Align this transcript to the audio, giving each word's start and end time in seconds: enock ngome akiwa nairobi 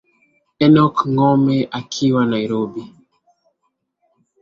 enock 0.65 0.95
ngome 1.13 1.57
akiwa 1.79 2.21
nairobi 2.31 2.83